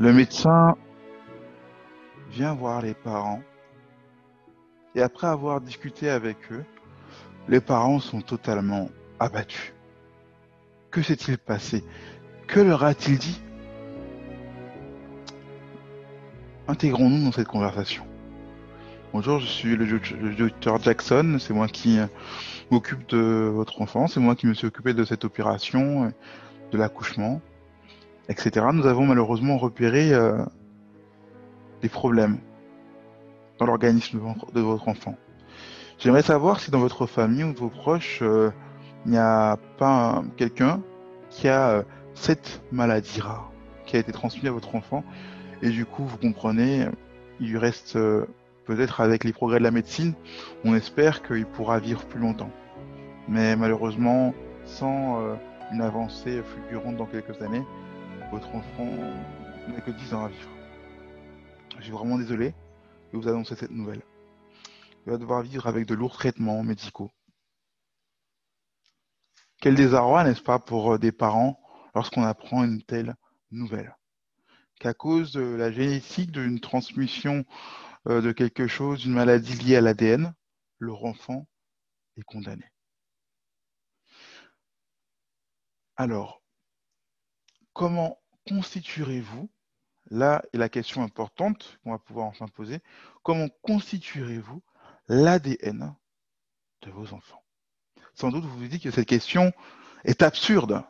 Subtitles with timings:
[0.00, 0.78] Le médecin
[2.30, 3.42] vient voir les parents
[4.94, 6.64] et après avoir discuté avec eux,
[7.48, 9.74] les parents sont totalement abattus.
[10.90, 11.84] Que s'est-il passé?
[12.46, 13.42] Que leur a-t-il dit?
[16.66, 18.06] Intégrons-nous dans cette conversation.
[19.12, 21.98] Bonjour, je suis le, docteur Jackson, c'est moi qui
[22.70, 26.10] m'occupe de votre enfant, c'est moi qui me suis occupé de cette opération,
[26.72, 27.42] de l'accouchement
[28.28, 30.38] etc., nous avons malheureusement repéré euh,
[31.82, 32.38] des problèmes
[33.58, 34.20] dans l'organisme
[34.54, 35.16] de votre enfant.
[35.98, 38.50] J'aimerais savoir si dans votre famille ou de vos proches, euh,
[39.04, 40.80] il n'y a pas quelqu'un
[41.28, 41.82] qui a euh,
[42.14, 43.50] cette maladie rare
[43.86, 45.02] qui a été transmise à votre enfant.
[45.62, 46.86] Et du coup, vous comprenez,
[47.40, 47.98] il reste
[48.64, 50.14] peut-être avec les progrès de la médecine,
[50.64, 52.50] on espère qu'il pourra vivre plus longtemps.
[53.26, 54.32] Mais malheureusement,
[54.64, 55.18] sans
[55.72, 57.64] une avancée fulgurante dans quelques années,
[58.30, 58.86] votre enfant
[59.68, 60.50] n'a que 10 ans à vivre.
[61.78, 62.54] Je suis vraiment désolé
[63.12, 64.02] de vous annoncer cette nouvelle.
[65.04, 67.10] Il va devoir vivre avec de lourds traitements médicaux.
[69.60, 71.60] Quel désarroi, n'est-ce pas, pour euh, des parents
[71.94, 73.16] lorsqu'on apprend une telle
[73.50, 73.96] nouvelle?
[74.78, 77.44] Qu'à cause de la génétique d'une transmission
[78.08, 80.34] euh, de quelque chose, d'une maladie liée à l'ADN,
[80.78, 81.46] leur enfant
[82.16, 82.64] est condamné.
[85.96, 86.42] Alors,
[87.74, 89.48] comment constituerez-vous
[90.10, 92.80] Là est la question importante qu'on va pouvoir enfin poser.
[93.22, 94.62] Comment constituerez-vous
[95.08, 95.94] l'ADN
[96.82, 97.42] de vos enfants?
[98.14, 99.52] Sans doute, vous vous dites que cette question
[100.04, 100.82] est absurde.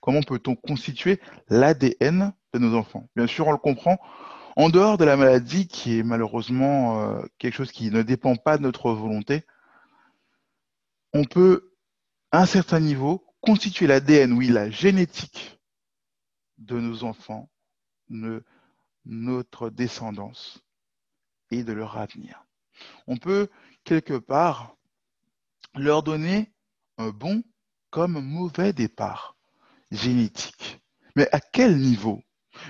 [0.00, 3.08] Comment peut-on constituer l'ADN de nos enfants?
[3.14, 3.98] Bien sûr, on le comprend.
[4.56, 8.56] En dehors de la maladie, qui est malheureusement euh, quelque chose qui ne dépend pas
[8.56, 9.44] de notre volonté,
[11.12, 11.72] on peut,
[12.32, 15.53] à un certain niveau, constituer l'ADN, oui, la génétique
[16.58, 17.50] de nos enfants,
[19.04, 20.62] notre descendance
[21.50, 22.44] et de leur avenir.
[23.06, 23.48] On peut
[23.84, 24.76] quelque part
[25.74, 26.52] leur donner
[26.98, 27.42] un bon
[27.90, 29.36] comme mauvais départ
[29.90, 30.80] génétique.
[31.16, 32.22] Mais à quel niveau?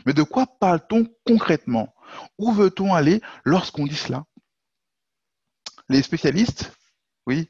[0.07, 1.95] Mais de quoi parle-t-on concrètement?
[2.39, 4.25] Où veut-on aller lorsqu'on dit cela?
[5.89, 6.73] Les spécialistes,
[7.27, 7.49] oui,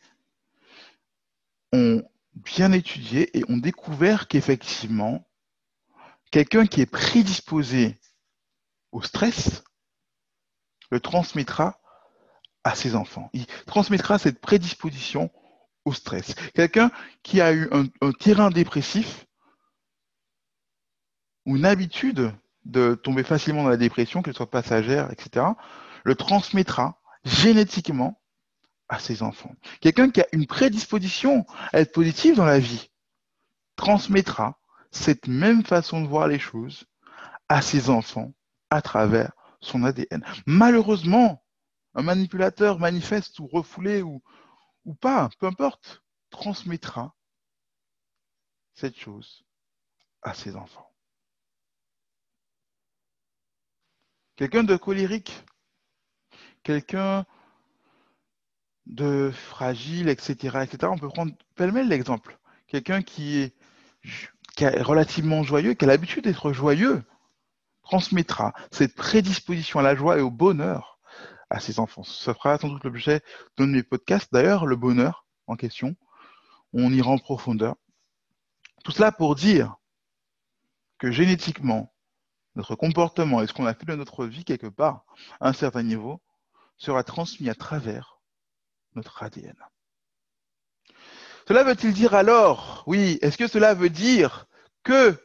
[1.73, 2.03] ont
[2.35, 5.29] bien étudié et ont découvert qu'effectivement,
[6.35, 7.97] Quelqu'un qui est prédisposé
[8.91, 9.63] au stress
[10.91, 11.81] le transmettra
[12.65, 13.31] à ses enfants.
[13.35, 15.31] Il transmettra cette prédisposition
[15.85, 16.35] au stress.
[16.53, 16.91] Quelqu'un
[17.23, 19.27] qui a eu un, terrain dépressif
[21.47, 22.35] ou une habitude
[22.65, 25.47] de tomber facilement dans la dépression, qu'elle soit passagère, etc.,
[26.03, 28.21] le transmettra génétiquement
[28.89, 29.55] à ses enfants.
[29.81, 32.91] Quelqu'un qui a une prédisposition à être positif dans la vie
[33.77, 34.59] transmettra
[34.95, 36.85] cette même façon de voir les choses
[37.49, 38.33] à ses enfants
[38.71, 40.25] à travers son ADN.
[40.47, 41.45] Malheureusement,
[41.95, 44.23] un manipulateur manifeste ou refoulé ou,
[45.01, 47.15] pas, peu importe, transmettra
[48.75, 49.45] cette chose
[50.23, 50.91] à ses enfants.
[54.37, 55.45] Quelqu'un de colérique,
[56.63, 57.25] quelqu'un
[58.87, 60.89] de fragile, etc., etc.
[60.91, 62.39] On peut prendre pêle-mêle l'exemple.
[62.67, 63.55] Quelqu'un qui est
[64.57, 67.03] qui est relativement joyeux, qui a l'habitude d'être joyeux,
[67.83, 70.99] transmettra cette prédisposition à la joie et au bonheur
[71.51, 72.03] à ses enfants.
[72.03, 73.23] Ça fera sans doute l'objet
[73.57, 74.33] d'un de mes podcasts.
[74.33, 75.95] D'ailleurs, le bonheur en question,
[76.73, 77.77] on ira en profondeur.
[78.83, 79.77] Tout cela pour dire
[80.99, 81.93] que génétiquement,
[82.55, 85.05] notre comportement et ce qu'on a fait de notre vie quelque part,
[85.41, 86.21] à un certain niveau,
[86.77, 88.21] sera transmis à travers
[88.95, 89.57] notre ADN.
[91.47, 94.44] Cela veut-il dire alors, oui, est-ce que cela veut dire
[94.85, 95.17] que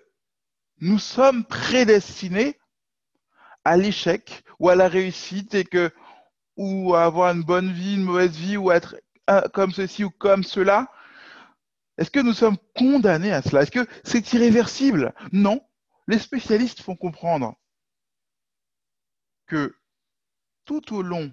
[0.79, 2.59] nous sommes prédestinés
[3.63, 5.55] à l'échec ou à la réussite
[6.55, 8.95] ou à avoir une bonne vie, une mauvaise vie ou être
[9.53, 10.91] comme ceci ou comme cela.
[11.97, 13.61] Est-ce que nous sommes condamnés à cela?
[13.61, 15.13] Est-ce que c'est irréversible?
[15.31, 15.61] Non.
[16.07, 17.55] Les spécialistes font comprendre
[19.45, 19.75] que
[20.65, 21.31] tout au long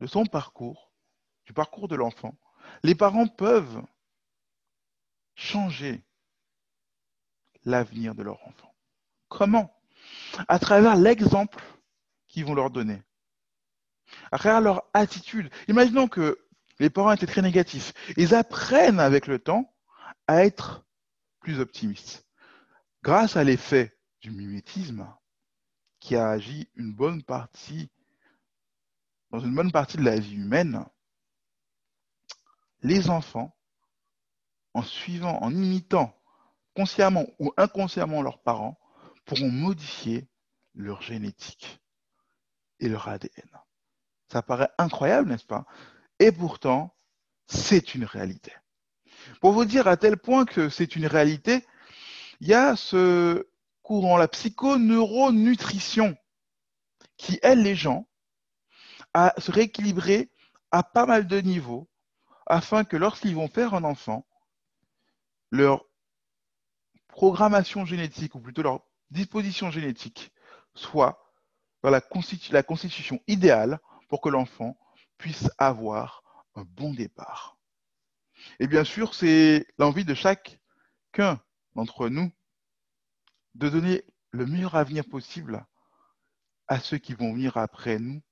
[0.00, 0.92] de son parcours,
[1.46, 2.38] du parcours de l'enfant,
[2.82, 3.82] les parents peuvent
[5.34, 6.04] changer
[7.64, 8.74] l'avenir de leur enfant.
[9.28, 9.74] Comment?
[10.48, 11.62] À travers l'exemple
[12.26, 13.02] qu'ils vont leur donner,
[14.32, 15.50] à travers leur attitude.
[15.68, 16.38] Imaginons que
[16.78, 17.92] les parents étaient très négatifs.
[18.16, 19.72] Ils apprennent avec le temps
[20.26, 20.84] à être
[21.40, 22.26] plus optimistes.
[23.02, 25.06] Grâce à l'effet du mimétisme
[26.00, 27.90] qui a agi une bonne partie,
[29.30, 30.84] dans une bonne partie de la vie humaine,
[32.82, 33.56] les enfants,
[34.72, 36.19] en suivant, en imitant
[36.74, 38.78] consciemment ou inconsciemment leurs parents,
[39.24, 40.28] pourront modifier
[40.74, 41.80] leur génétique
[42.78, 43.50] et leur ADN.
[44.32, 45.66] Ça paraît incroyable, n'est-ce pas?
[46.18, 46.94] Et pourtant,
[47.46, 48.52] c'est une réalité.
[49.40, 51.66] Pour vous dire à tel point que c'est une réalité,
[52.40, 53.48] il y a ce
[53.82, 56.16] courant, la psychoneuronutrition,
[57.16, 58.08] qui aide les gens
[59.12, 60.30] à se rééquilibrer
[60.70, 61.88] à pas mal de niveaux
[62.46, 64.26] afin que lorsqu'ils vont faire un enfant,
[65.50, 65.84] leur
[67.10, 68.80] programmation génétique, ou plutôt leur
[69.10, 70.32] disposition génétique,
[70.74, 71.30] soit
[71.82, 72.00] dans la,
[72.62, 74.76] constitution idéale pour que l'enfant
[75.18, 76.22] puisse avoir
[76.54, 77.56] un bon départ.
[78.58, 81.40] Et bien sûr, c'est l'envie de chacun
[81.74, 82.30] d'entre nous
[83.54, 85.66] de donner le meilleur avenir possible
[86.68, 88.22] à ceux qui vont venir après nous,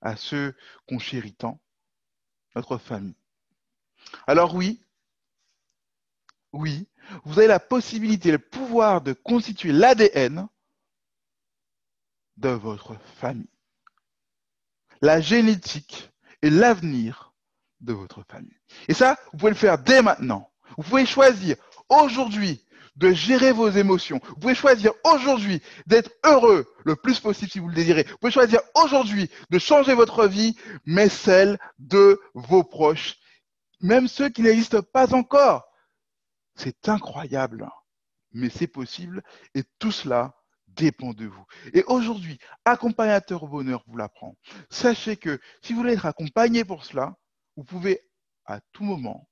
[0.00, 0.56] à ceux
[0.88, 1.60] qu'on chérit tant,
[2.54, 3.16] notre famille.
[4.26, 4.83] Alors oui,
[6.54, 6.86] oui,
[7.24, 10.48] vous avez la possibilité, le pouvoir de constituer l'ADN
[12.36, 13.48] de votre famille.
[15.02, 16.10] La génétique
[16.42, 17.34] et l'avenir
[17.80, 18.56] de votre famille.
[18.88, 20.50] Et ça, vous pouvez le faire dès maintenant.
[20.76, 21.56] Vous pouvez choisir
[21.88, 22.64] aujourd'hui
[22.96, 24.20] de gérer vos émotions.
[24.28, 28.04] Vous pouvez choisir aujourd'hui d'être heureux le plus possible si vous le désirez.
[28.04, 33.16] Vous pouvez choisir aujourd'hui de changer votre vie, mais celle de vos proches,
[33.80, 35.73] même ceux qui n'existent pas encore.
[36.54, 37.68] C'est incroyable,
[38.32, 39.22] mais c'est possible
[39.54, 40.34] et tout cela
[40.68, 41.44] dépend de vous.
[41.72, 44.36] Et aujourd'hui, accompagnateur au bonheur vous l'apprend.
[44.70, 47.16] Sachez que si vous voulez être accompagné pour cela,
[47.56, 48.00] vous pouvez
[48.44, 49.28] à tout moment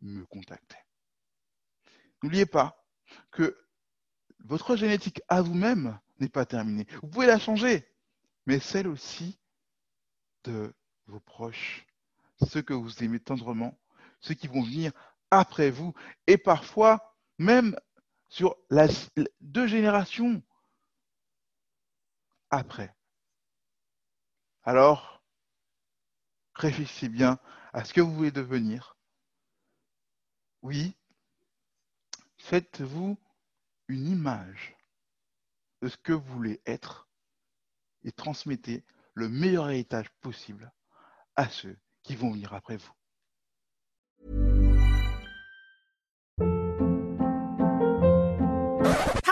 [0.00, 0.76] me contacter.
[2.22, 2.84] N'oubliez pas,
[3.30, 3.56] que
[4.40, 6.86] votre génétique à vous-même n'est pas terminée.
[7.02, 7.86] Vous pouvez la changer,
[8.46, 9.38] mais celle aussi
[10.44, 10.74] de
[11.06, 11.86] vos proches,
[12.48, 13.78] ceux que vous aimez tendrement,
[14.20, 14.92] ceux qui vont venir
[15.30, 15.94] après vous,
[16.26, 17.76] et parfois même
[18.28, 18.86] sur la,
[19.40, 20.42] deux générations
[22.50, 22.94] après.
[24.64, 25.22] Alors,
[26.54, 27.38] réfléchissez bien
[27.72, 28.96] à ce que vous voulez devenir.
[30.62, 30.94] Oui,
[32.40, 33.16] Faites-vous
[33.86, 34.76] une image
[35.82, 37.08] de ce que vous voulez être
[38.02, 38.82] et transmettez
[39.14, 40.72] le meilleur héritage possible
[41.36, 42.92] à ceux qui vont venir après vous.